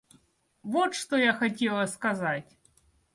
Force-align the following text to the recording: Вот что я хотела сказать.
Вот 0.63 0.95
что 0.95 1.15
я 1.15 1.31
хотела 1.31 1.85
сказать. 1.85 2.57